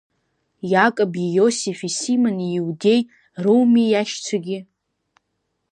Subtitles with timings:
[0.71, 3.01] Иакоби Иосифи Симони Иудеи
[3.43, 4.59] роуми иашьцәагьы?